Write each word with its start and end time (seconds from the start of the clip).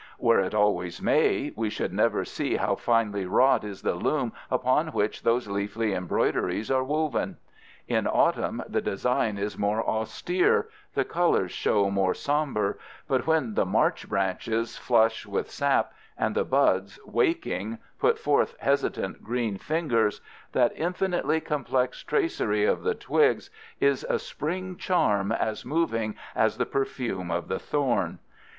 Were 0.17 0.39
it 0.39 0.55
always 0.55 0.99
May, 0.99 1.53
we 1.55 1.69
should 1.69 1.93
never 1.93 2.25
see 2.25 2.55
how 2.55 2.73
finely 2.73 3.27
wrought 3.27 3.63
is 3.63 3.83
the 3.83 3.93
loom 3.93 4.33
upon 4.49 4.87
which 4.87 5.21
those 5.21 5.47
leafy 5.47 5.93
embroideries 5.93 6.71
are 6.71 6.83
woven. 6.83 7.37
In 7.87 8.07
autumn 8.07 8.63
the 8.67 8.81
design 8.81 9.37
is 9.37 9.59
more 9.59 9.87
austere, 9.87 10.69
the 10.95 11.05
colors 11.05 11.51
show 11.51 11.91
more 11.91 12.15
somber, 12.15 12.79
but 13.07 13.27
when 13.27 13.53
the 13.53 13.63
March 13.63 14.09
branches 14.09 14.75
flush 14.75 15.27
with 15.27 15.51
sap, 15.51 15.93
and 16.17 16.33
the 16.33 16.45
buds, 16.45 16.97
waking, 17.05 17.77
put 17.99 18.17
forth 18.17 18.55
hesitant 18.59 19.23
green 19.23 19.59
fingers, 19.59 20.19
that 20.53 20.73
infinitely 20.75 21.39
complex 21.39 22.01
tracery 22.01 22.65
of 22.65 22.81
the 22.81 22.95
twigs 22.95 23.51
is 23.79 24.03
a 24.09 24.17
spring 24.17 24.77
charm 24.77 25.31
as 25.31 25.63
moving 25.63 26.15
as 26.35 26.57
the 26.57 26.65
perfume 26.65 27.29
of 27.29 27.47
the 27.47 27.59
thorn. 27.59 28.17